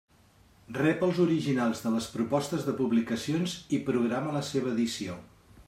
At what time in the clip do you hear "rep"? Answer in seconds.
0.77-1.03